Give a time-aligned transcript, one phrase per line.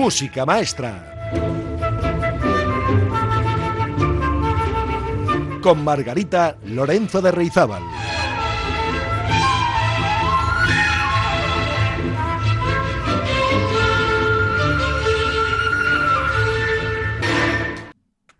[0.00, 1.30] Música Maestra.
[5.62, 7.82] Con Margarita Lorenzo de Reizábal.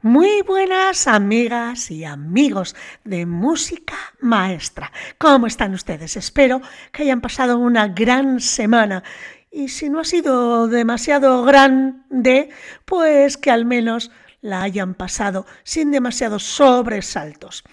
[0.01, 2.75] Muy buenas amigas y amigos
[3.05, 4.91] de Música Maestra.
[5.19, 6.17] ¿Cómo están ustedes?
[6.17, 9.05] Espero que hayan pasado una gran semana
[9.51, 12.51] y si no ha sido demasiado grande,
[12.85, 17.65] pues que al menos la hayan pasado sin demasiados sobresaltos.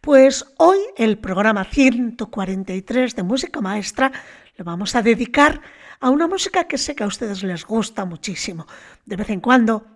[0.00, 4.12] Pues hoy el programa 143 de Música Maestra
[4.56, 5.60] lo vamos a dedicar
[6.00, 8.66] a una música que sé que a ustedes les gusta muchísimo.
[9.06, 9.86] De vez en cuando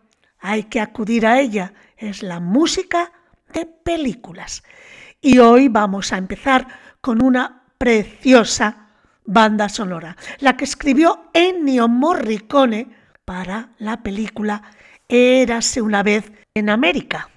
[0.45, 1.73] hay que acudir a ella.
[1.97, 3.13] Es la música
[3.55, 4.63] de películas.
[5.23, 6.69] Y hoy vamos a empezar
[7.01, 8.84] con una preciosa
[9.25, 12.89] banda sonora, la que escribió Ennio Morricone
[13.25, 14.63] para la película
[15.09, 17.29] Érase una vez en América,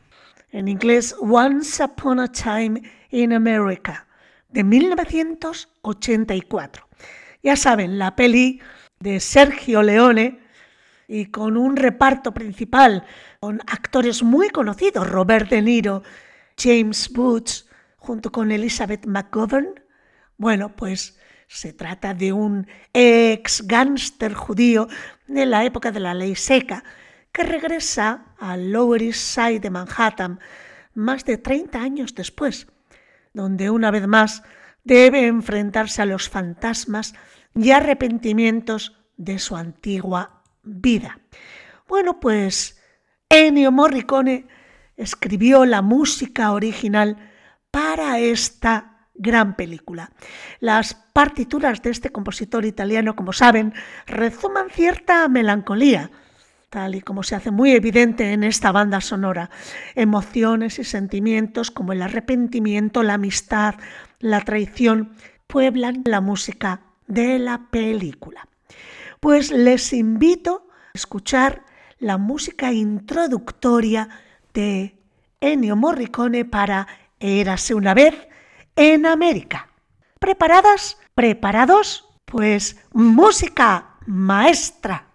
[0.51, 4.07] en inglés Once Upon a Time in America,
[4.49, 6.87] de 1984.
[7.43, 8.59] Ya saben, la peli
[8.99, 10.39] de Sergio Leone,
[11.07, 13.05] y con un reparto principal
[13.39, 16.03] con actores muy conocidos, Robert De Niro,
[16.57, 19.79] James Woods, junto con Elizabeth McGovern.
[20.37, 24.87] Bueno, pues se trata de un ex gánster judío
[25.27, 26.83] de la época de la ley seca
[27.31, 30.39] que regresa al Lower East Side de Manhattan
[30.93, 32.67] más de 30 años después,
[33.33, 34.43] donde una vez más
[34.83, 37.13] debe enfrentarse a los fantasmas
[37.55, 41.19] y arrepentimientos de su antigua vida.
[41.87, 42.81] Bueno, pues
[43.29, 44.47] Ennio Morricone
[44.95, 47.17] escribió la música original
[47.71, 50.11] para esta gran película.
[50.59, 53.73] Las partituras de este compositor italiano, como saben,
[54.05, 56.11] rezuman cierta melancolía,
[56.69, 59.49] tal y como se hace muy evidente en esta banda sonora.
[59.95, 63.75] Emociones y sentimientos como el arrepentimiento, la amistad,
[64.19, 65.13] la traición,
[65.47, 68.47] pueblan la música de la película
[69.19, 71.63] pues les invito a escuchar
[71.99, 74.09] la música introductoria
[74.53, 74.95] de
[75.41, 76.87] Ennio Morricone para
[77.19, 78.26] Érase una vez
[78.77, 79.67] en América.
[80.19, 80.97] ¿Preparadas?
[81.13, 82.07] ¿Preparados?
[82.25, 85.06] Pues música maestra.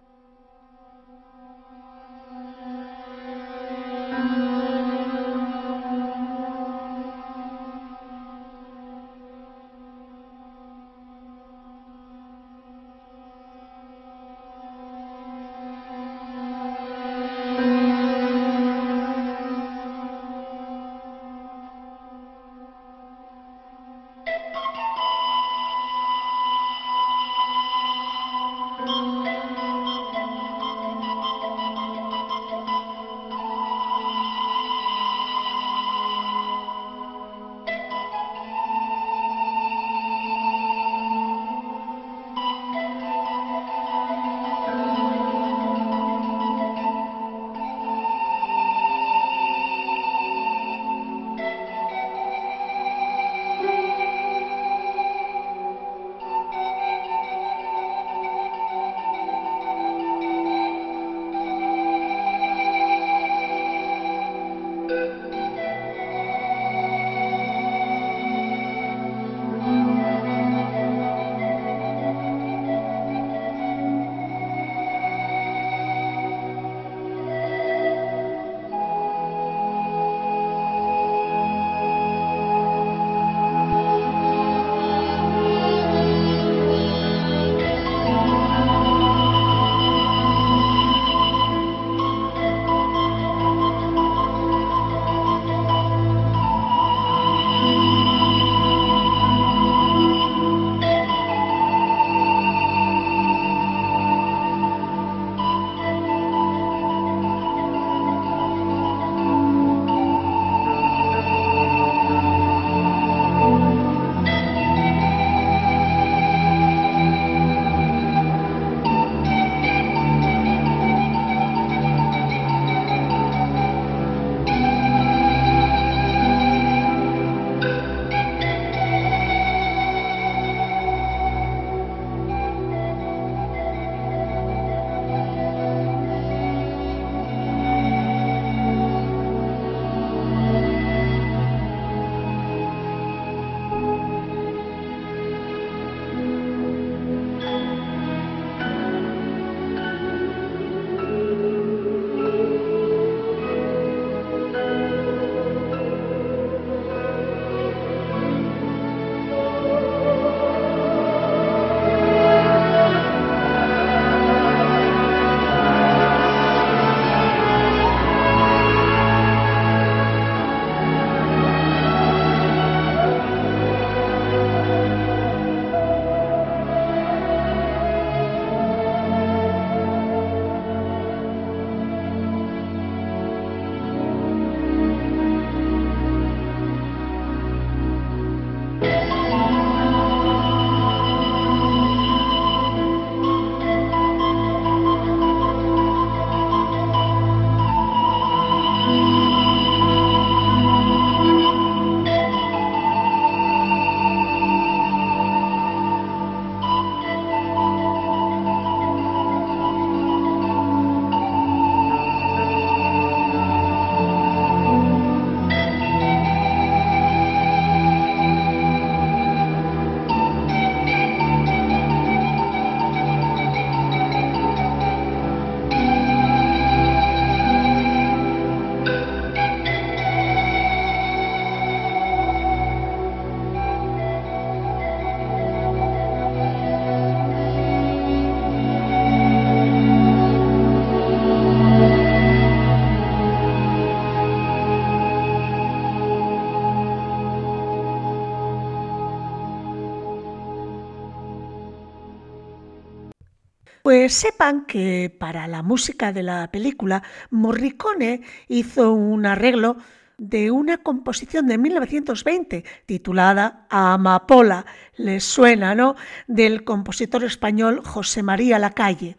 [254.02, 259.76] Pues sepan que para la música de la película Morricone hizo un arreglo
[260.18, 264.66] de una composición de 1920 titulada Amapola,
[264.96, 265.94] les suena, ¿no?
[266.26, 269.18] Del compositor español José María Lacalle.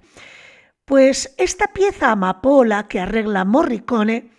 [0.83, 4.31] Pues esta pieza Amapola que arregla Morricone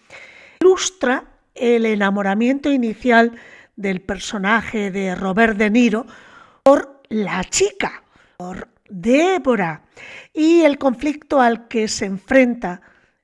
[0.61, 1.25] ilustra
[1.55, 3.32] el enamoramiento inicial
[3.76, 6.05] del personaje de Robert De Niro
[6.62, 8.02] por la chica,
[8.37, 9.82] por Débora,
[10.32, 12.81] y el conflicto al que se enfrenta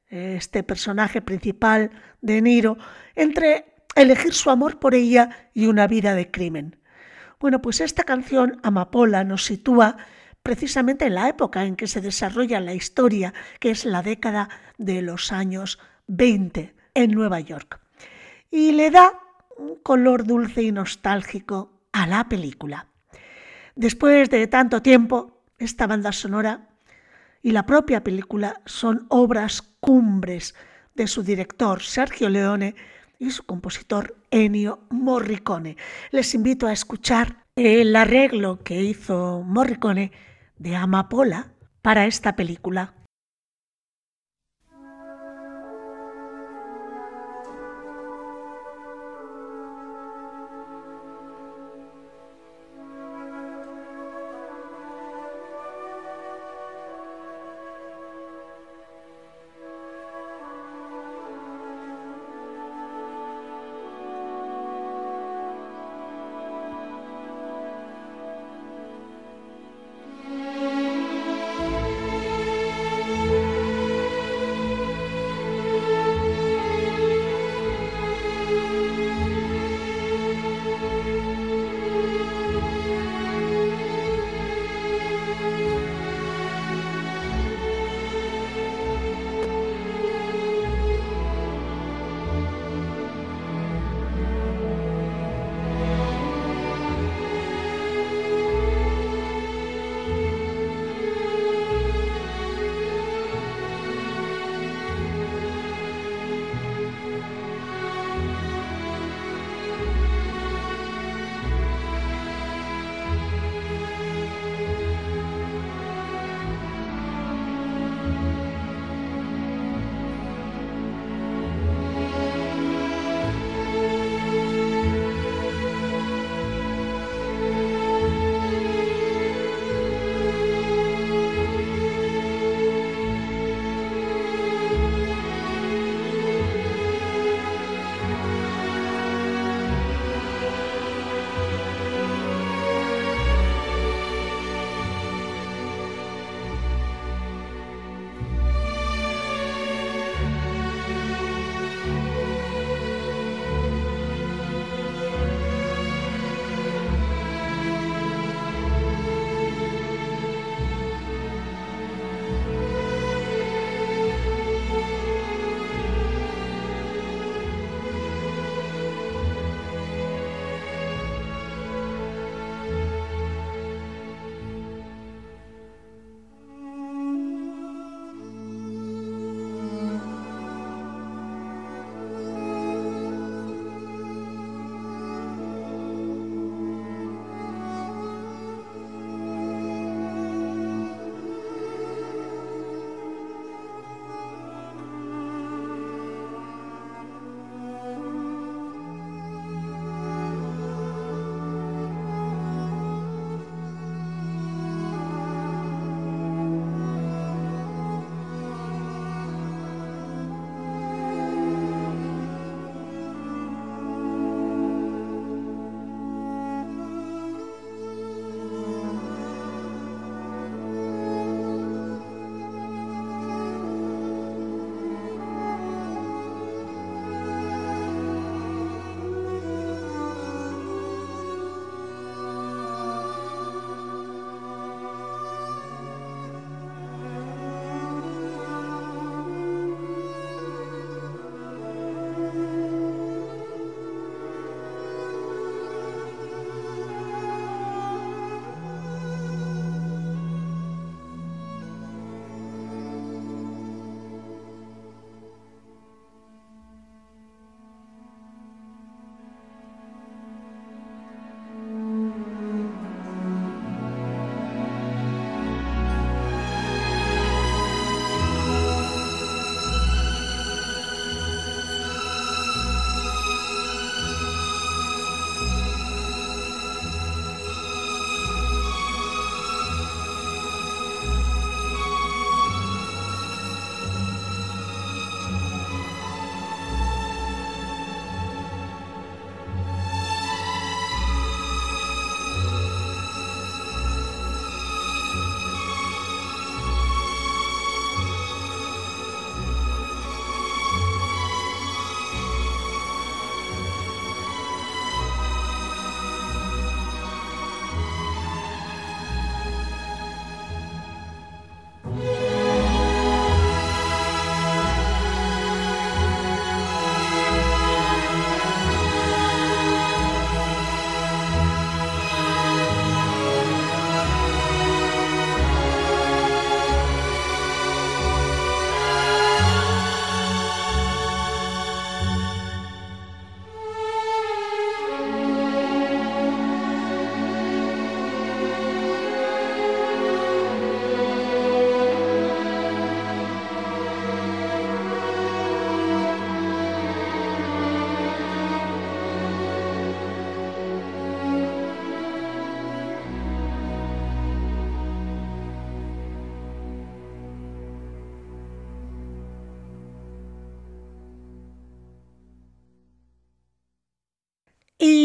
[0.09, 2.77] este personaje principal de Niro
[3.15, 6.81] entre elegir su amor por ella y una vida de crimen.
[7.39, 9.97] Bueno, pues esta canción, Amapola, nos sitúa
[10.43, 15.03] precisamente en la época en que se desarrolla la historia, que es la década de
[15.03, 15.79] los años
[16.09, 17.81] 20 en Nueva York.
[18.51, 19.13] Y le da
[19.57, 22.89] un color dulce y nostálgico a la película.
[23.77, 26.69] Después de tanto tiempo, esta banda sonora
[27.43, 30.55] y la propia película son obras cumbres
[30.95, 32.75] de su director Sergio Leone
[33.19, 35.77] y su compositor Ennio Morricone.
[36.11, 40.13] Les invito a escuchar el arreglo que hizo Morricone
[40.59, 41.53] de Amapola
[41.83, 42.95] para esta película.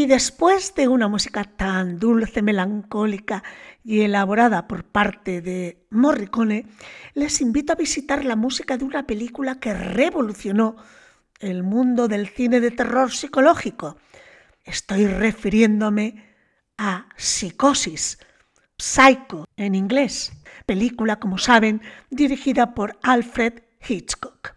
[0.07, 3.43] Después de una música tan dulce, melancólica
[3.83, 6.67] y elaborada por parte de Morricone,
[7.15, 10.75] les invito a visitar la música de una película que revolucionó
[11.39, 13.97] el mundo del cine de terror psicológico.
[14.63, 16.23] Estoy refiriéndome
[16.77, 18.19] a Psicosis,
[18.77, 20.33] Psycho en inglés,
[20.67, 21.81] película, como saben,
[22.11, 24.53] dirigida por Alfred Hitchcock.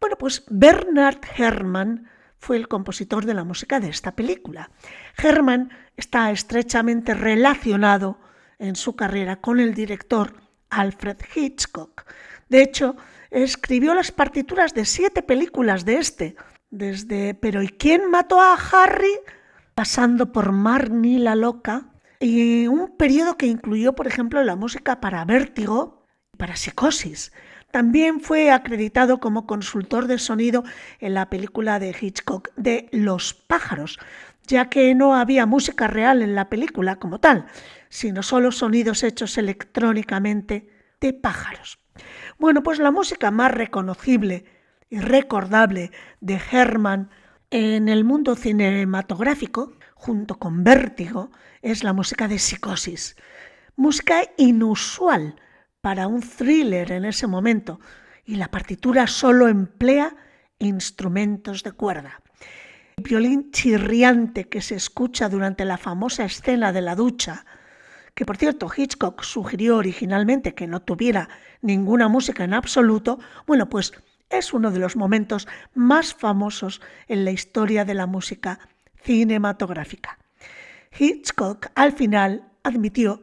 [0.00, 2.08] Bueno, pues Bernard Herrmann
[2.42, 4.68] fue el compositor de la música de esta película.
[5.16, 8.18] Herrmann está estrechamente relacionado
[8.58, 10.34] en su carrera con el director
[10.68, 12.04] Alfred Hitchcock.
[12.48, 12.96] De hecho,
[13.30, 16.34] escribió las partituras de siete películas de este,
[16.68, 19.20] desde Pero ¿y quién mató a Harry?
[19.76, 25.24] pasando por Marnie la loca, y un periodo que incluyó, por ejemplo, la música para
[25.24, 27.32] Vértigo y para Psicosis.
[27.72, 30.62] También fue acreditado como consultor de sonido
[31.00, 33.98] en la película de Hitchcock de Los pájaros,
[34.46, 37.46] ya que no había música real en la película como tal,
[37.88, 40.68] sino solo sonidos hechos electrónicamente
[41.00, 41.78] de pájaros.
[42.38, 44.44] Bueno, pues la música más reconocible
[44.90, 47.08] y recordable de Herman
[47.50, 51.30] en el mundo cinematográfico, junto con Vértigo,
[51.62, 53.16] es la música de Psicosis.
[53.76, 55.36] Música inusual
[55.82, 57.80] para un thriller en ese momento
[58.24, 60.16] y la partitura solo emplea
[60.58, 62.22] instrumentos de cuerda.
[62.96, 67.44] El violín chirriante que se escucha durante la famosa escena de la ducha,
[68.14, 71.28] que por cierto Hitchcock sugirió originalmente que no tuviera
[71.62, 73.92] ninguna música en absoluto, bueno, pues
[74.30, 78.60] es uno de los momentos más famosos en la historia de la música
[79.02, 80.18] cinematográfica.
[80.96, 83.22] Hitchcock al final admitió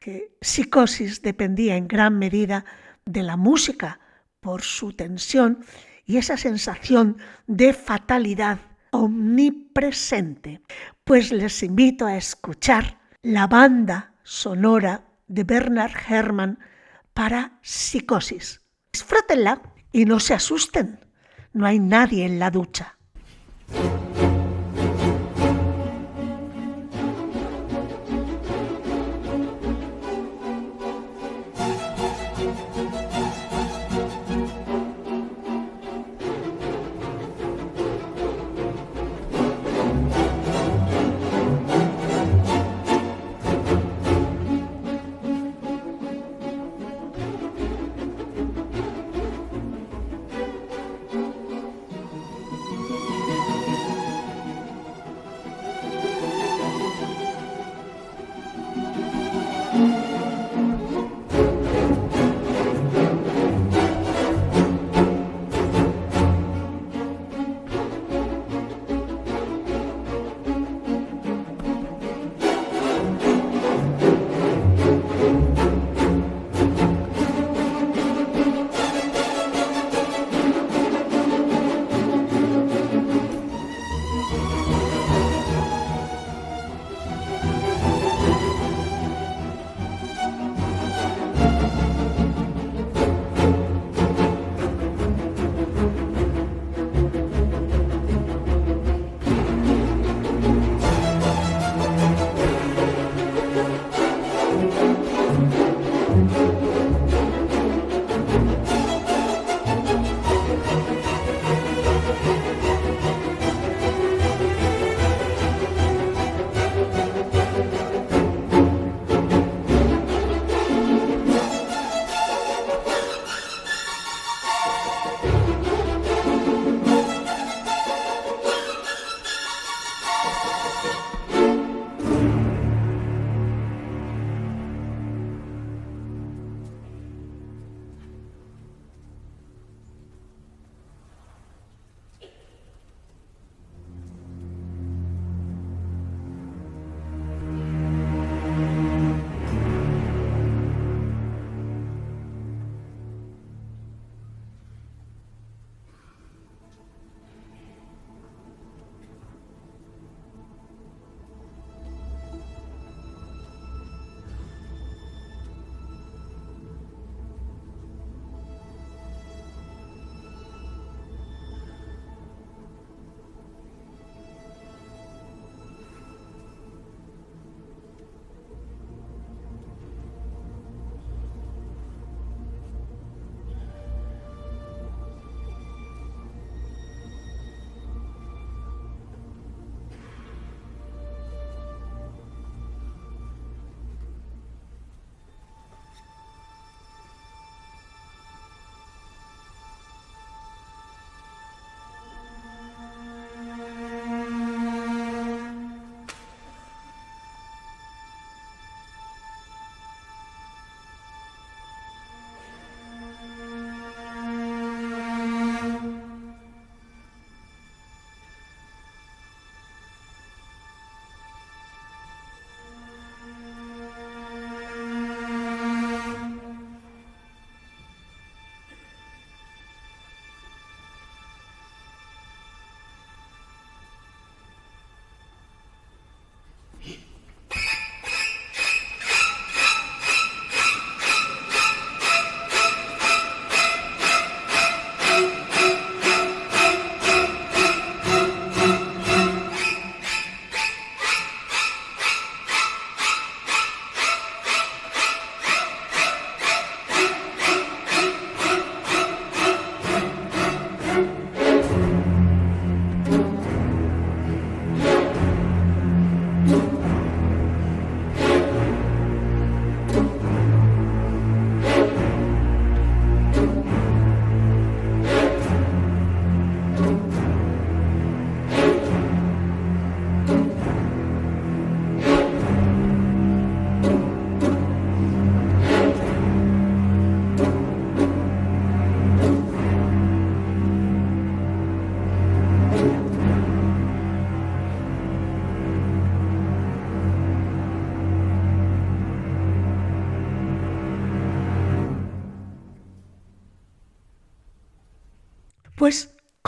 [0.00, 2.64] que Psicosis dependía en gran medida
[3.04, 4.00] de la música
[4.40, 5.64] por su tensión
[6.06, 8.58] y esa sensación de fatalidad
[8.90, 10.62] omnipresente.
[11.04, 16.58] Pues les invito a escuchar la banda sonora de Bernard Herrmann
[17.12, 18.62] para Psicosis.
[18.92, 19.60] Disfrútenla
[19.92, 20.98] y no se asusten.
[21.52, 22.96] No hay nadie en la ducha.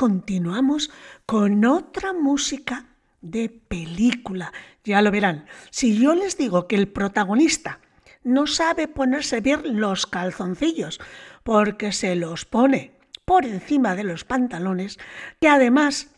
[0.03, 0.91] Continuamos
[1.27, 2.87] con otra música
[3.21, 4.53] de película.
[4.83, 5.47] Ya lo verán.
[5.71, 7.79] Si yo les digo que el protagonista
[8.25, 10.99] no sabe ponerse bien los calzoncillos
[11.45, 14.99] porque se los pone por encima de los pantalones,
[15.41, 16.09] que además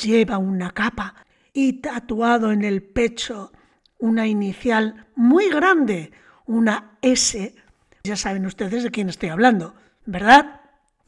[0.00, 1.16] lleva una capa
[1.52, 3.50] y tatuado en el pecho
[3.98, 6.12] una inicial muy grande,
[6.46, 7.56] una S.
[8.04, 9.74] Ya saben ustedes de quién estoy hablando,
[10.06, 10.60] ¿verdad?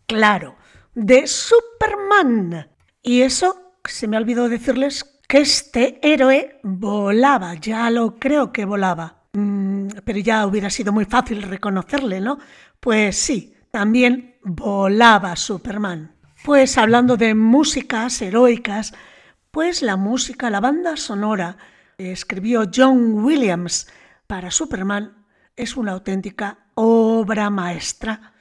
[0.07, 0.57] Claro,
[0.95, 2.69] de Superman.
[3.03, 9.25] Y eso se me olvidó decirles que este héroe volaba, ya lo creo que volaba.
[9.33, 12.39] Mm, pero ya hubiera sido muy fácil reconocerle, ¿no?
[12.81, 16.15] Pues sí, también volaba Superman.
[16.45, 18.95] Pues hablando de músicas heroicas,
[19.51, 21.57] pues la música, la banda sonora
[21.97, 23.89] que escribió John Williams
[24.27, 25.27] para Superman
[25.57, 28.34] es una auténtica obra maestra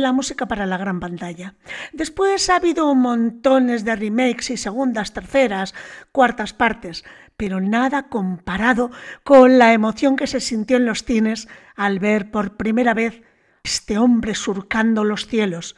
[0.00, 1.54] la música para la gran pantalla.
[1.92, 5.74] Después ha habido montones de remakes y segundas, terceras,
[6.12, 7.04] cuartas partes,
[7.36, 8.90] pero nada comparado
[9.24, 13.20] con la emoción que se sintió en los cines al ver por primera vez
[13.62, 15.76] este hombre surcando los cielos.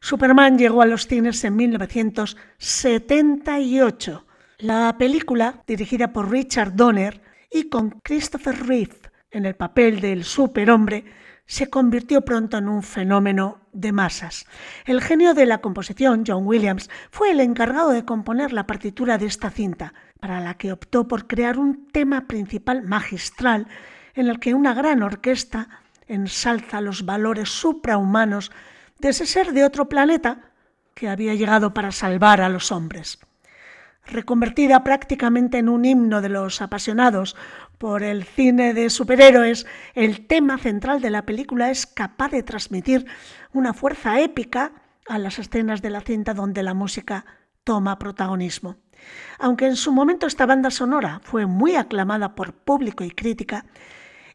[0.00, 4.26] Superman llegó a los cines en 1978.
[4.58, 8.98] La película, dirigida por Richard Donner y con Christopher Reeve
[9.30, 11.06] en el papel del superhombre,
[11.46, 14.46] se convirtió pronto en un fenómeno de masas.
[14.86, 19.26] El genio de la composición, John Williams, fue el encargado de componer la partitura de
[19.26, 23.66] esta cinta, para la que optó por crear un tema principal magistral
[24.14, 25.68] en el que una gran orquesta
[26.06, 28.50] ensalza los valores suprahumanos
[28.98, 30.50] de ese ser de otro planeta
[30.94, 33.18] que había llegado para salvar a los hombres.
[34.06, 37.36] Reconvertida prácticamente en un himno de los apasionados
[37.78, 43.06] por el cine de superhéroes, el tema central de la película es capaz de transmitir
[43.52, 44.72] una fuerza épica
[45.06, 47.24] a las escenas de la cinta donde la música
[47.64, 48.76] toma protagonismo.
[49.38, 53.66] Aunque en su momento esta banda sonora fue muy aclamada por público y crítica,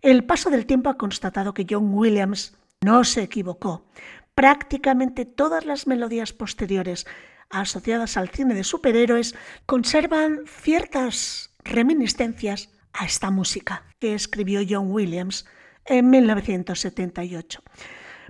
[0.01, 3.85] el paso del tiempo ha constatado que John Williams no se equivocó.
[4.35, 7.05] Prácticamente todas las melodías posteriores
[7.49, 15.45] asociadas al cine de superhéroes conservan ciertas reminiscencias a esta música que escribió John Williams
[15.85, 17.61] en 1978.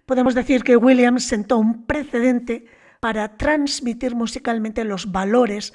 [0.06, 2.65] Podemos decir que Williams sentó un precedente
[3.00, 5.74] para transmitir musicalmente los valores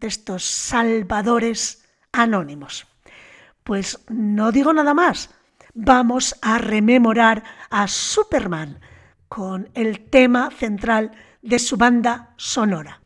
[0.00, 2.86] de estos salvadores anónimos.
[3.64, 5.30] Pues no digo nada más,
[5.74, 8.80] vamos a rememorar a Superman
[9.28, 13.00] con el tema central de su banda sonora.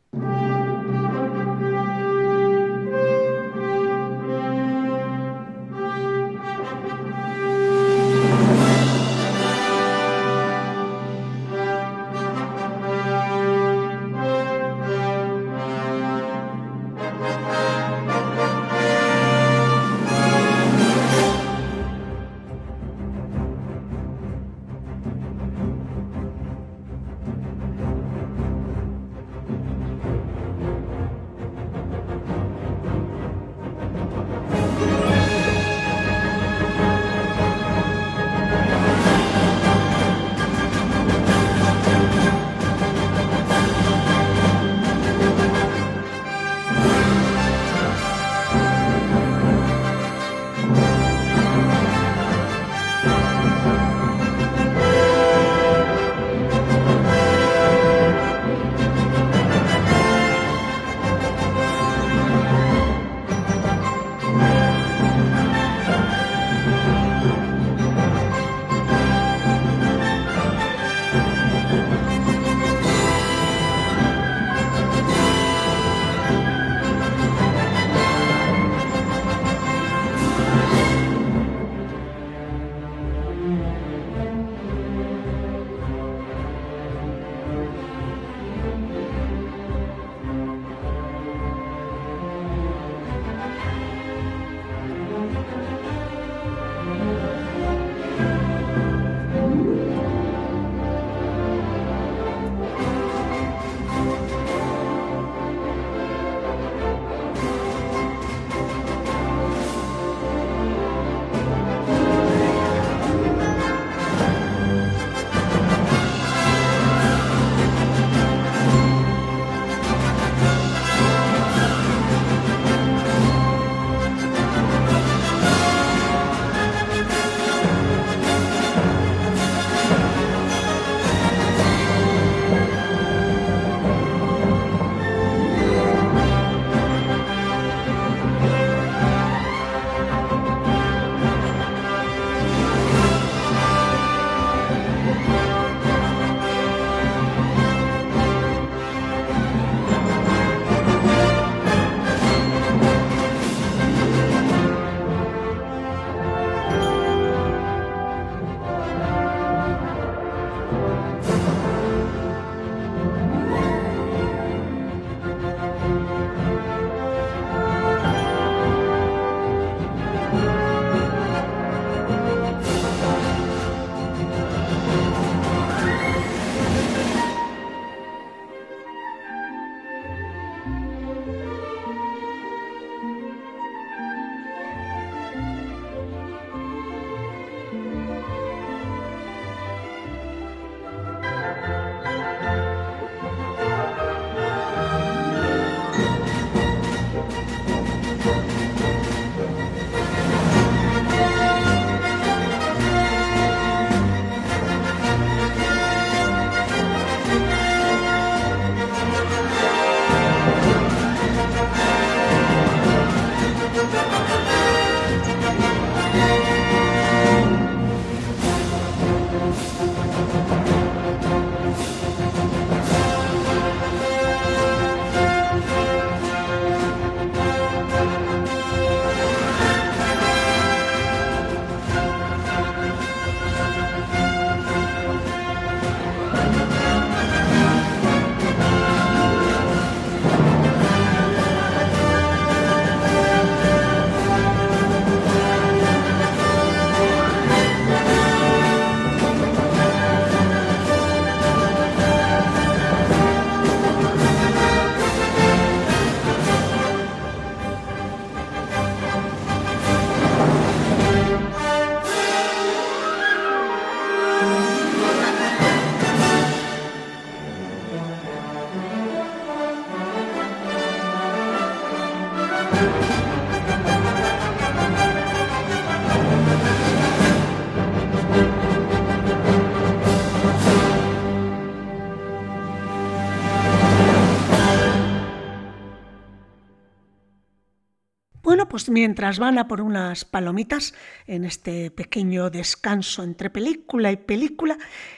[288.89, 290.93] Mientras van a por unas palomitas
[291.27, 294.77] en este pequeño descanso entre película y película,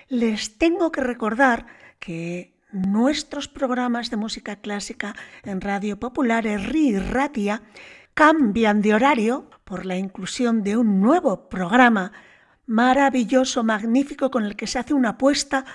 [0.10, 1.66] les tengo que recordar
[2.00, 7.62] que nuestros programas de música clásica en Radio Popular, RI y Ratia,
[8.14, 12.12] cambian de horario por la inclusión de un nuevo programa
[12.66, 15.66] maravilloso, magnífico, con el que se hace una apuesta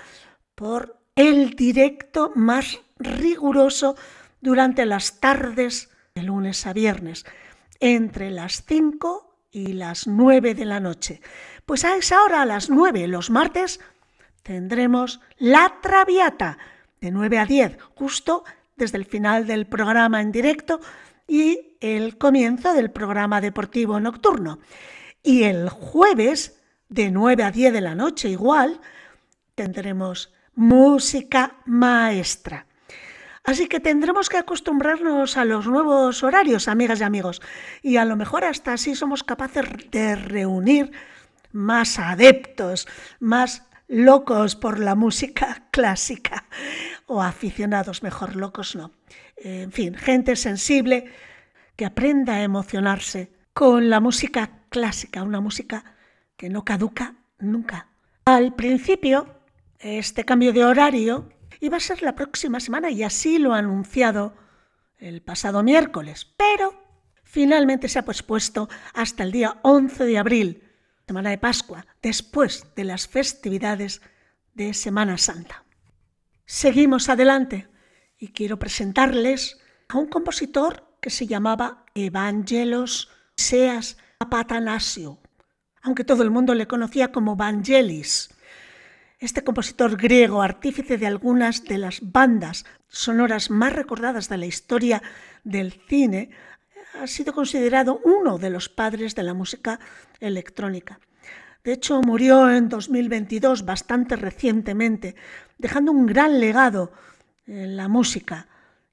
[0.55, 3.95] por el directo más riguroso
[4.41, 7.25] durante las tardes de lunes a viernes,
[7.79, 11.21] entre las 5 y las 9 de la noche.
[11.65, 13.79] Pues a esa hora, a las 9, los martes,
[14.43, 16.57] tendremos La Traviata,
[17.01, 18.43] de 9 a 10, justo
[18.75, 20.79] desde el final del programa en directo
[21.27, 24.59] y el comienzo del programa deportivo nocturno.
[25.21, 28.79] Y el jueves, de 9 a 10 de la noche igual,
[29.55, 32.65] tendremos música maestra.
[33.49, 37.41] Así que tendremos que acostumbrarnos a los nuevos horarios, amigas y amigos,
[37.81, 40.91] y a lo mejor hasta así somos capaces de reunir
[41.51, 42.87] más adeptos,
[43.19, 46.45] más locos por la música clásica,
[47.07, 48.91] o aficionados, mejor locos no.
[49.35, 51.11] En fin, gente sensible
[51.75, 55.95] que aprenda a emocionarse con la música clásica, una música
[56.37, 57.87] que no caduca nunca.
[58.25, 59.41] Al principio,
[59.79, 64.35] este cambio de horario iba a ser la próxima semana y así lo ha anunciado
[64.97, 66.73] el pasado miércoles, pero
[67.23, 70.63] finalmente se ha pospuesto hasta el día 11 de abril,
[71.07, 74.01] semana de Pascua, después de las festividades
[74.53, 75.63] de Semana Santa.
[76.45, 77.67] Seguimos adelante
[78.17, 85.19] y quiero presentarles a un compositor que se llamaba Evangelos Seas Apatanasio,
[85.81, 88.29] aunque todo el mundo le conocía como Vangelis.
[89.19, 95.03] Este compositor griego, artífice de algunas de las bandas sonoras más recordadas de la historia
[95.43, 96.29] del cine,
[97.01, 99.79] ha sido considerado uno de los padres de la música
[100.21, 100.99] electrónica.
[101.65, 105.15] De hecho, murió en 2022, bastante recientemente,
[105.57, 106.93] dejando un gran legado
[107.45, 108.47] en la música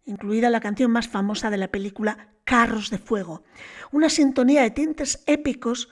[0.06, 3.42] incluida la canción más famosa de la película Carros de Fuego,
[3.90, 5.90] una sintonía de tintes épicos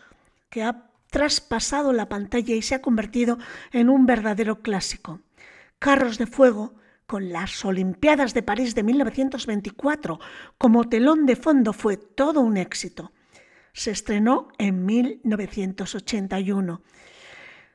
[0.48, 3.38] que ha traspasado la pantalla y se ha convertido
[3.70, 5.20] en un verdadero clásico.
[5.78, 6.74] Carros de Fuego,
[7.06, 10.18] con las Olimpiadas de París de 1924
[10.58, 13.12] como telón de fondo, fue todo un éxito.
[13.72, 16.82] Se estrenó en 1981.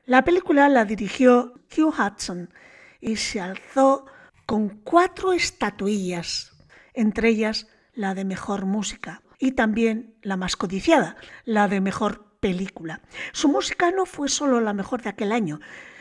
[0.04, 2.52] La película la dirigió Hugh Hudson
[3.00, 4.04] y se alzó
[4.44, 6.52] con cuatro estatuillas,
[6.92, 13.00] entre ellas la de mejor música y también la más codiciada, la de mejor película.
[13.32, 15.60] Su música no fue solo la mejor de aquel año,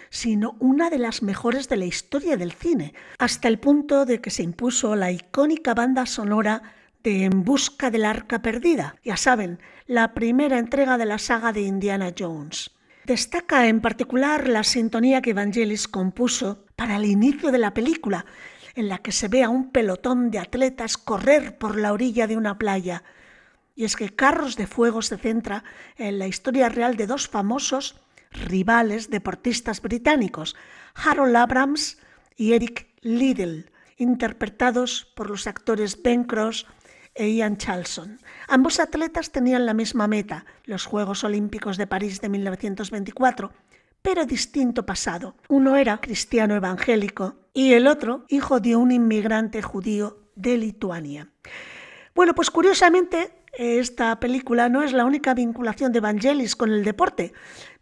[0.09, 4.31] sino una de las mejores de la historia del cine, hasta el punto de que
[4.31, 6.63] se impuso la icónica banda sonora
[7.03, 11.61] de En Busca del Arca Perdida, ya saben, la primera entrega de la saga de
[11.61, 12.71] Indiana Jones.
[13.05, 18.25] Destaca en particular la sintonía que Evangelis compuso para el inicio de la película,
[18.75, 22.37] en la que se ve a un pelotón de atletas correr por la orilla de
[22.37, 23.03] una playa.
[23.79, 25.63] Y es que Carros de Fuego se centra
[25.95, 27.95] en la historia real de dos famosos
[28.29, 30.57] rivales deportistas británicos,
[30.95, 31.97] Harold Abrams
[32.35, 36.67] y Eric Liddell, interpretados por los actores Ben Cross
[37.15, 38.19] e Ian Charlson.
[38.49, 43.53] Ambos atletas tenían la misma meta, los Juegos Olímpicos de París de 1924,
[44.01, 45.37] pero distinto pasado.
[45.47, 51.29] Uno era cristiano evangélico y el otro hijo de un inmigrante judío de Lituania.
[52.19, 57.33] Bueno, pues curiosamente esta película no es la única vinculación de Vangelis con el deporte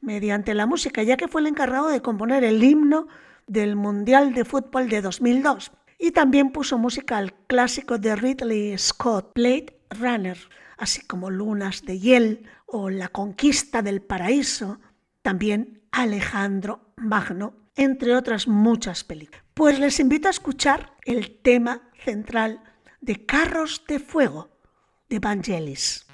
[0.01, 3.07] mediante la música, ya que fue el encargado de componer el himno
[3.47, 9.31] del Mundial de Fútbol de 2002 y también puso música al clásico de Ridley Scott,
[9.35, 10.37] Blade Runner,
[10.77, 14.79] así como Lunas de Hiel o La Conquista del Paraíso,
[15.21, 19.43] también Alejandro Magno, entre otras muchas películas.
[19.53, 22.61] Pues les invito a escuchar el tema central
[23.01, 24.56] de Carros de Fuego
[25.09, 26.06] de Vangelis.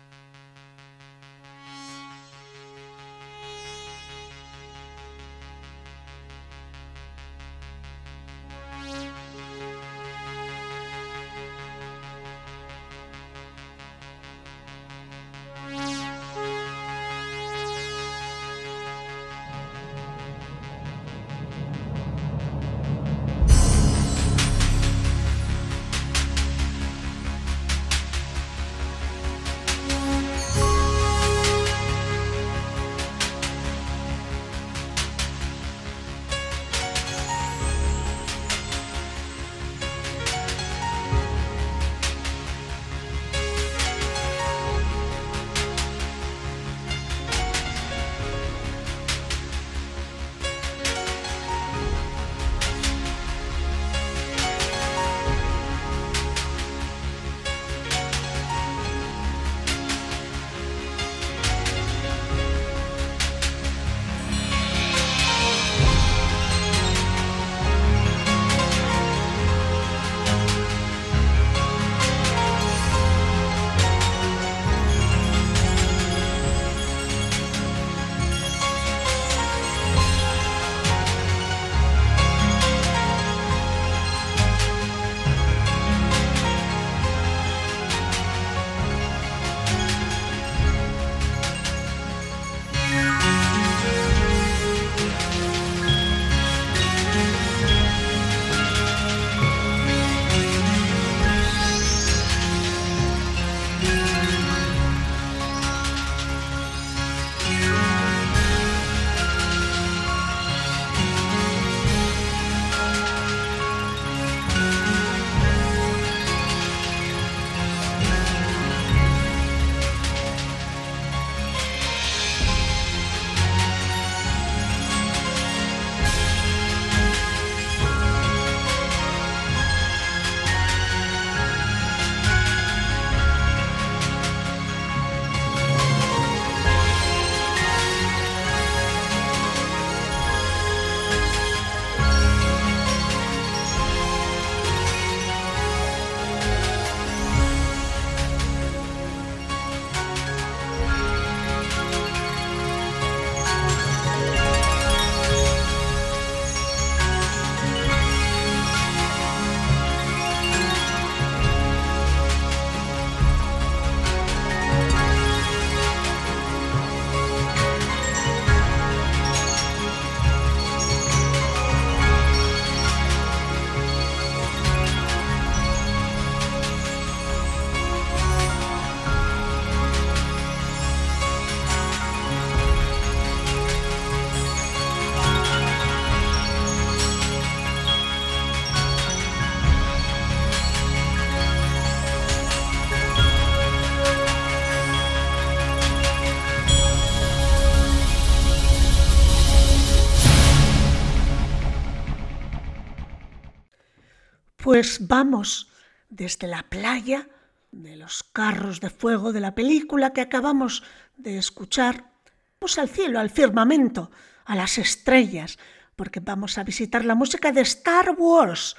[204.73, 205.69] Pues vamos
[206.09, 207.29] desde la playa,
[207.71, 210.81] de los carros de fuego de la película que acabamos
[211.15, 212.09] de escuchar,
[212.57, 214.09] pues al cielo, al firmamento,
[214.45, 215.59] a las estrellas,
[215.95, 218.75] porque vamos a visitar la música de Star Wars.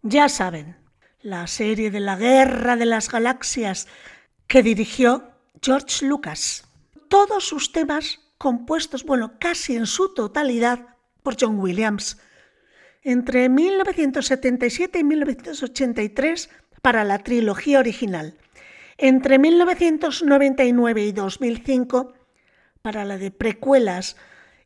[0.00, 0.78] Ya saben,
[1.20, 3.86] la serie de la Guerra de las Galaxias
[4.46, 5.30] que dirigió
[5.60, 6.66] George Lucas.
[7.08, 12.16] Todos sus temas compuestos, bueno, casi en su totalidad, por John Williams.
[13.06, 16.48] Entre 1977 y 1983
[16.80, 18.34] para la trilogía original.
[18.96, 22.14] Entre 1999 y 2005
[22.80, 24.16] para la de precuelas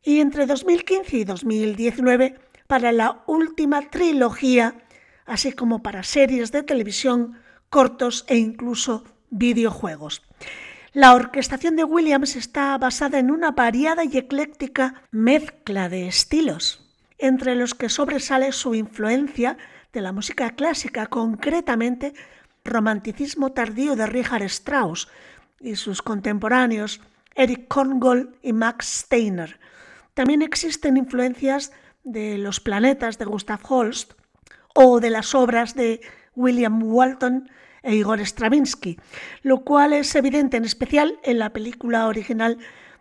[0.03, 4.75] y entre 2015 y 2019 para la última trilogía,
[5.25, 10.21] así como para series de televisión, cortos e incluso videojuegos.
[10.93, 16.88] La orquestación de Williams está basada en una variada y ecléctica mezcla de estilos,
[17.19, 19.57] entre los que sobresale su influencia
[19.93, 22.13] de la música clásica, concretamente
[22.63, 25.07] romanticismo tardío de Richard Strauss
[25.59, 27.01] y sus contemporáneos
[27.35, 29.59] Eric Korngold y Max Steiner.
[30.13, 31.71] También existen influencias
[32.03, 34.13] de Los planetas de Gustav Holst
[34.75, 36.01] o de las obras de
[36.35, 37.49] William Walton
[37.83, 38.99] e Igor Stravinsky,
[39.41, 42.57] lo cual es evidente en especial en la película original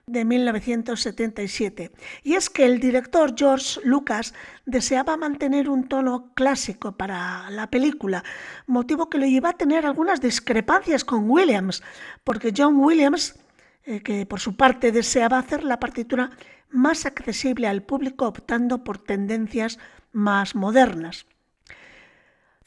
[0.09, 1.93] de 1977.
[2.23, 4.35] Y es que el director George Lucas
[4.67, 8.25] deseaba mantener un tono clásico para la película,
[8.67, 11.83] motivo que lo lleva a tener algunas discrepancias con Williams,
[12.25, 13.39] porque John Williams,
[13.85, 16.31] eh, que por su parte deseaba hacer la partitura
[16.71, 19.79] más accesible al público optando por tendencias
[20.13, 21.27] más modernas.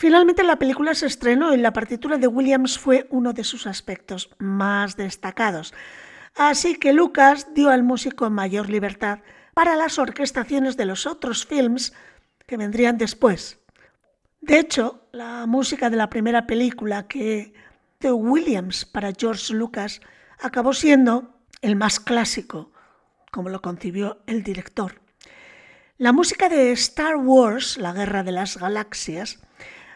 [0.01, 4.31] Finalmente la película se estrenó y la partitura de Williams fue uno de sus aspectos
[4.39, 5.75] más destacados.
[6.35, 9.19] Así que Lucas dio al músico mayor libertad
[9.53, 11.93] para las orquestaciones de los otros films
[12.45, 13.59] que vendrían después.
[14.39, 17.53] De hecho, la música de la primera película que
[17.99, 20.01] de Williams para George Lucas
[20.39, 22.71] acabó siendo el más clásico,
[23.31, 24.99] como lo concibió el director.
[25.97, 29.39] La música de Star Wars, la Guerra de las Galaxias,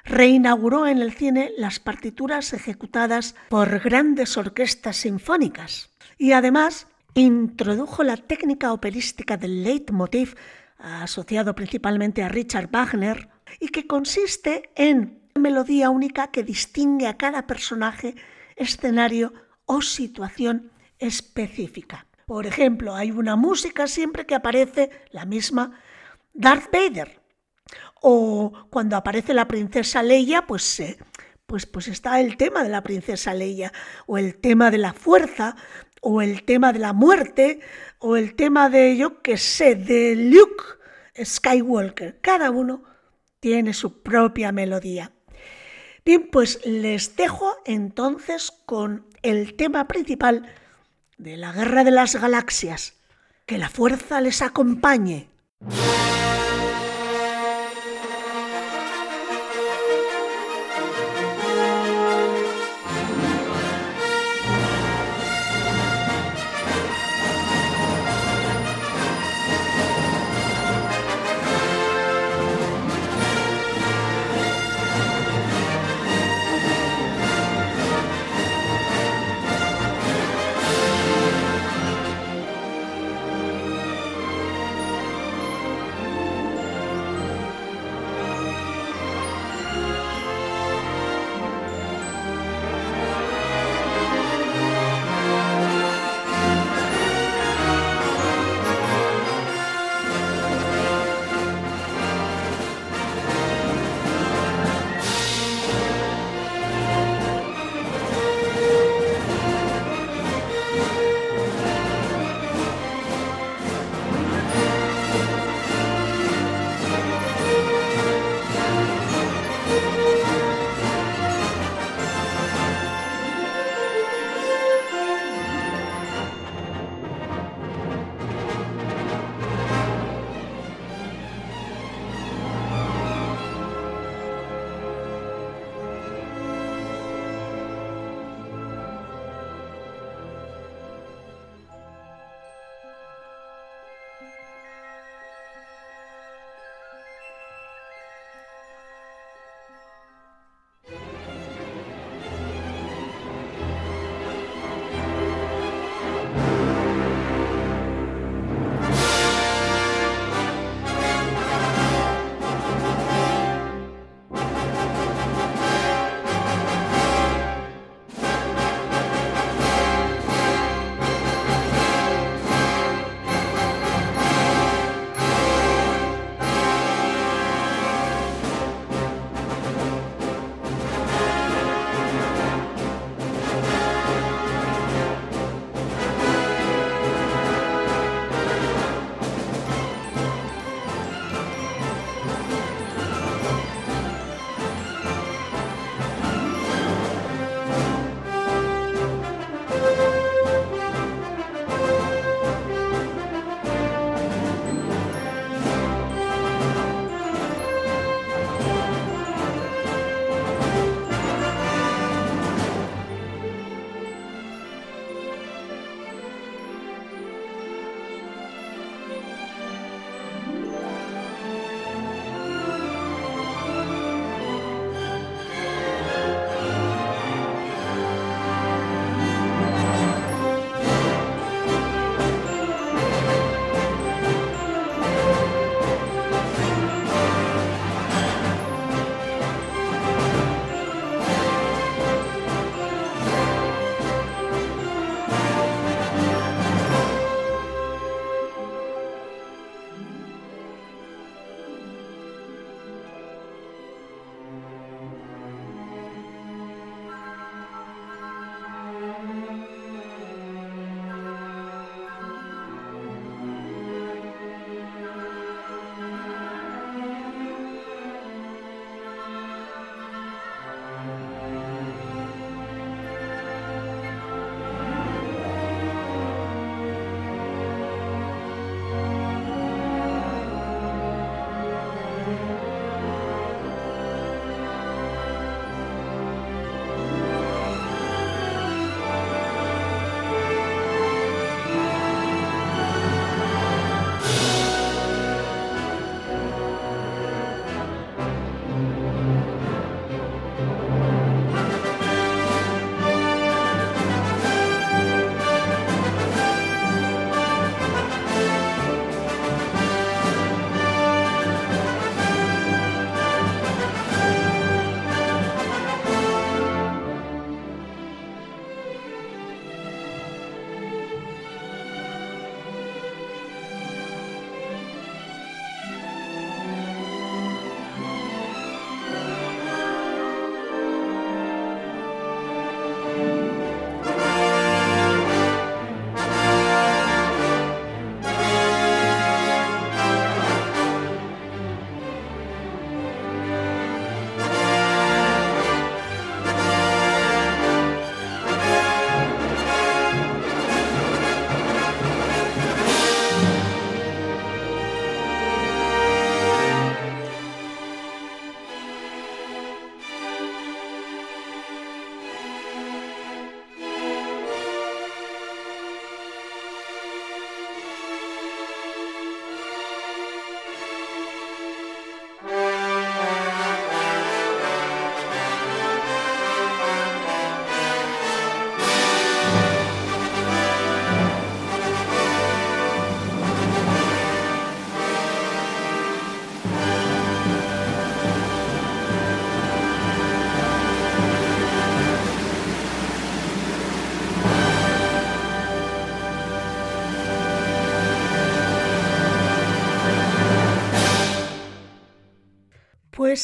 [0.06, 8.18] reinauguró en el cine las partituras ejecutadas por grandes orquestas sinfónicas y además introdujo la
[8.18, 10.36] técnica operística del leitmotiv,
[10.78, 13.30] asociado principalmente a Richard Wagner,
[13.60, 18.16] y que consiste en una melodía única que distingue a cada personaje,
[18.56, 19.34] escenario
[19.66, 22.06] o situación específica.
[22.26, 25.80] Por ejemplo, hay una música siempre que aparece la misma
[26.34, 27.22] Darth Vader.
[28.08, 30.96] O cuando aparece la princesa Leia, pues, eh,
[31.48, 33.74] pues, pues está el tema de la princesa Leia,
[34.06, 35.56] o el tema de la fuerza,
[36.02, 37.62] o el tema de la muerte,
[37.98, 40.64] o el tema de, yo qué sé, de Luke
[41.20, 42.20] Skywalker.
[42.22, 42.84] Cada uno
[43.40, 45.12] tiene su propia melodía.
[46.06, 50.46] Bien, pues les dejo entonces con el tema principal
[51.18, 53.02] de la Guerra de las Galaxias.
[53.48, 55.28] Que la fuerza les acompañe.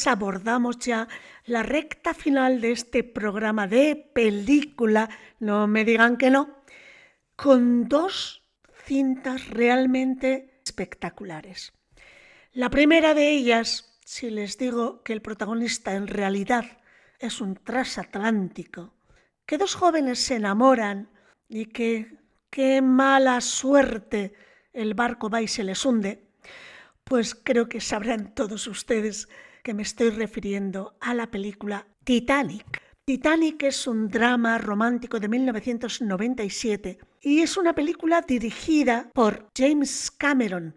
[0.06, 1.08] Abordamos ya
[1.44, 5.08] la recta final de este programa de película,
[5.40, 6.62] no me digan que no,
[7.36, 8.42] con dos
[8.84, 11.72] cintas realmente espectaculares.
[12.52, 16.64] La primera de ellas, si les digo que el protagonista en realidad
[17.18, 18.94] es un transatlántico,
[19.46, 21.08] que dos jóvenes se enamoran
[21.48, 22.18] y que
[22.50, 24.34] qué mala suerte
[24.72, 26.26] el barco va y se les hunde,
[27.04, 29.28] pues creo que sabrán todos ustedes
[29.62, 32.82] que me estoy refiriendo a la película Titanic.
[33.04, 40.76] Titanic es un drama romántico de 1997 y es una película dirigida por James Cameron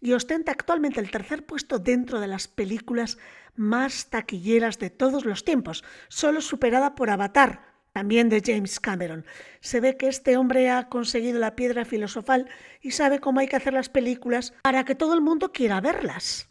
[0.00, 3.18] y ostenta actualmente el tercer puesto dentro de las películas
[3.56, 9.24] más taquilleras de todos los tiempos, solo superada por Avatar, también de James Cameron.
[9.60, 12.48] Se ve que este hombre ha conseguido la piedra filosofal
[12.80, 16.48] y sabe cómo hay que hacer las películas para que todo el mundo quiera verlas.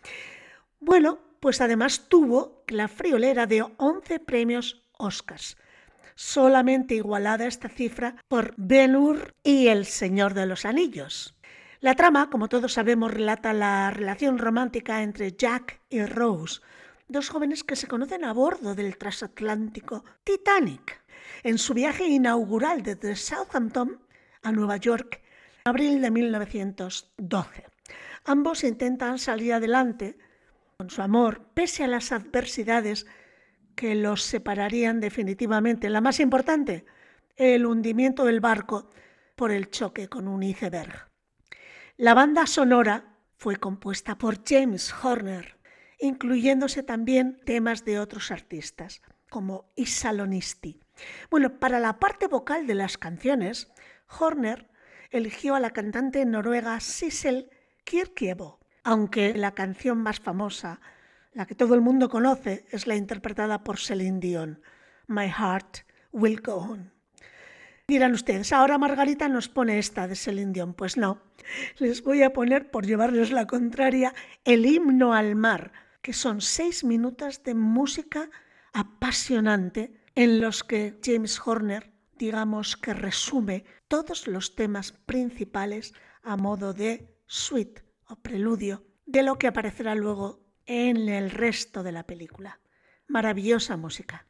[0.82, 5.58] Bueno, pues además tuvo la friolera de 11 premios Oscars,
[6.16, 11.36] solamente igualada esta cifra por Ben Hur y El Señor de los Anillos.
[11.80, 16.62] La trama, como todos sabemos, relata la relación romántica entre Jack y Rose,
[17.08, 21.04] dos jóvenes que se conocen a bordo del transatlántico Titanic
[21.44, 24.02] en su viaje inaugural desde Southampton
[24.42, 25.22] a Nueva York
[25.66, 27.66] en abril de 1912.
[28.26, 30.18] Ambos intentan salir adelante
[30.78, 33.07] con su amor, pese a las adversidades
[33.75, 35.89] que los separarían definitivamente.
[35.89, 36.86] La más importante,
[37.36, 38.91] el hundimiento del barco
[39.36, 41.09] por el choque con un iceberg.
[41.95, 45.57] La banda sonora fue compuesta por James Horner,
[45.97, 49.01] incluyéndose también temas de otros artistas,
[49.32, 50.80] como Isalonisti.
[51.32, 53.73] Bueno, para la parte vocal de las canciones,
[54.19, 54.69] Horner
[55.09, 57.49] eligió a la cantante noruega Sissel
[57.84, 58.57] Kyrkjebø,
[58.88, 60.80] aunque la canción más famosa,
[61.34, 64.62] la que todo el mundo conoce, es la interpretada por Celine Dion,
[65.08, 65.80] My Heart
[66.14, 66.94] Will Go On.
[67.86, 70.74] Dirán ustedes, ahora Margarita nos pone esta de Celine Dion.
[70.74, 71.22] Pues no,
[71.80, 74.14] les voy a poner, por llevarles la contraria,
[74.46, 78.30] el himno al mar, que son seis minutos de música
[78.72, 86.74] apasionante en los que James Horner, digamos que resume todos los temas principales a modo
[86.74, 92.60] de suite o preludio de lo que aparecerá luego en el resto de la película.
[93.08, 94.28] Maravillosa música.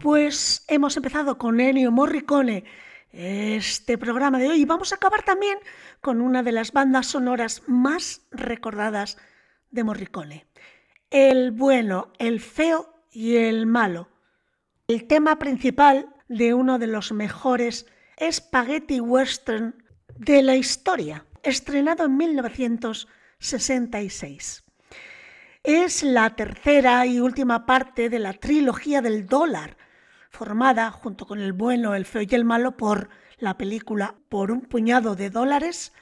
[0.00, 2.64] Pues hemos empezado con Ennio Morricone
[3.12, 5.58] este programa de hoy y vamos a acabar también
[6.00, 9.18] con una de las bandas sonoras más recordadas
[9.70, 10.46] de Morricone.
[11.10, 14.08] El bueno, el feo y el malo.
[14.88, 17.84] El tema principal de uno de los mejores
[18.32, 19.84] spaghetti western
[20.16, 24.64] de la historia, estrenado en 1966.
[25.62, 29.76] Es la tercera y última parte de la trilogía del dólar,
[30.30, 34.62] formada junto con el bueno, el feo y el malo por la película Por un
[34.62, 35.92] puñado de dólares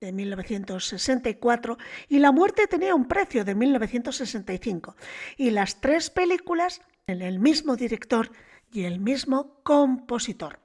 [0.00, 1.78] de 1964
[2.08, 4.96] y La muerte tenía un precio de 1965
[5.36, 8.30] y las tres películas en el mismo director
[8.72, 10.60] y el mismo compositor.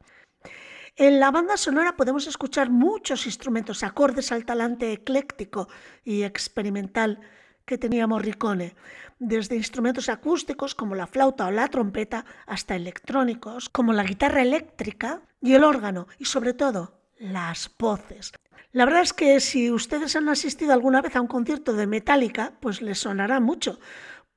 [0.96, 5.68] En la banda sonora podemos escuchar muchos instrumentos acordes al talante ecléctico
[6.04, 7.20] y experimental
[7.68, 8.76] que tenía Morricone,
[9.20, 15.22] desde instrumentos acústicos como la flauta o la trompeta hasta electrónicos como la guitarra eléctrica
[15.42, 18.32] y el órgano y sobre todo las voces.
[18.72, 22.54] La verdad es que si ustedes han asistido alguna vez a un concierto de Metallica,
[22.62, 23.80] pues les sonará mucho,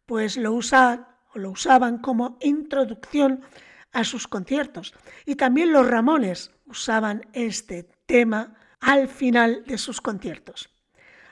[0.07, 3.43] pues lo usan o lo usaban como introducción
[3.93, 4.95] a sus conciertos.
[5.25, 10.70] Y también los Ramones usaban este tema al final de sus conciertos.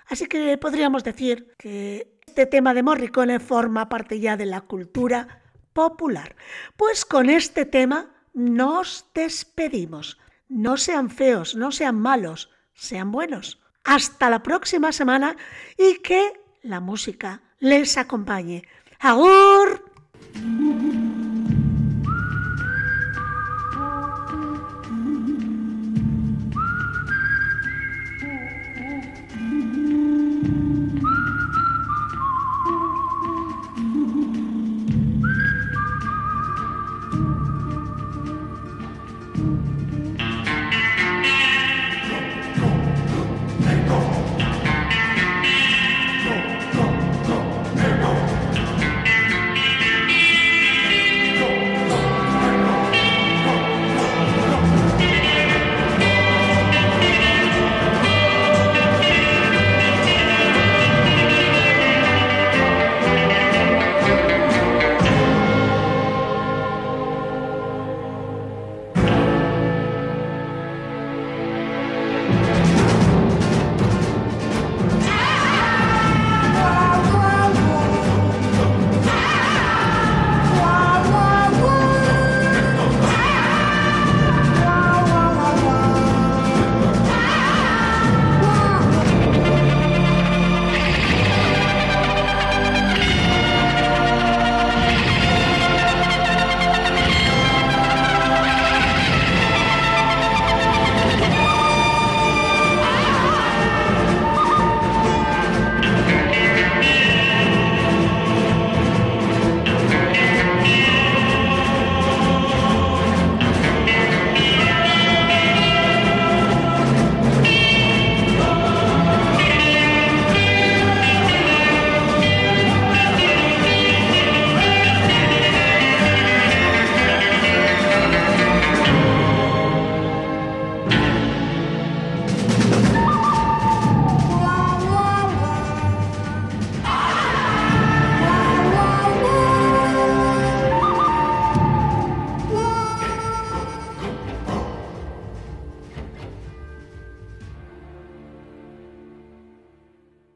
[0.09, 5.43] Así que podríamos decir que este tema de Morricone forma parte ya de la cultura
[5.73, 6.37] popular.
[6.77, 10.19] Pues con este tema nos despedimos.
[10.49, 13.61] No sean feos, no sean malos, sean buenos.
[13.85, 15.37] Hasta la próxima semana
[15.77, 16.33] y que
[16.63, 18.63] la música les acompañe.
[19.01, 19.85] ¡Agur!